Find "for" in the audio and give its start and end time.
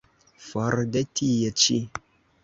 0.45-0.77